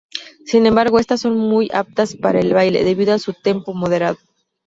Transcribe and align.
Sin 0.45 0.65
embargo 0.65 0.97
estas 0.97 1.19
son 1.21 1.37
muy 1.37 1.69
aptas 1.71 2.15
para 2.15 2.39
el 2.39 2.55
baile, 2.55 2.83
debido 2.83 3.13
a 3.13 3.19
su 3.19 3.33
tempo 3.33 3.75
moderado. 3.75 4.17